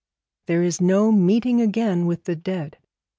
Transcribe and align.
There 0.47 0.63
is 0.63 0.81
no 0.81 1.11
meeting 1.11 1.61
again 1.61 2.07
with 2.07 2.23
the 2.23 2.35
dead. 2.35 2.79